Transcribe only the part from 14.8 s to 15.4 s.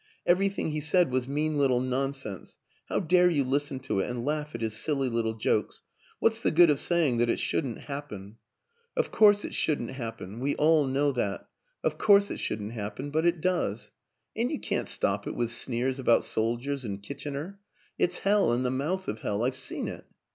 stop it